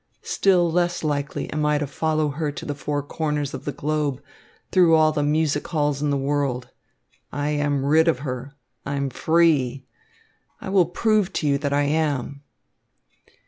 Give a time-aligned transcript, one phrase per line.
[0.23, 4.19] Still less likely am I to follow her to the four corners of the globe,
[4.71, 6.71] through all the music halls in the world.
[7.31, 8.55] I am rid of her!
[8.83, 9.85] I am free!
[10.59, 12.41] I will prove to you that I am."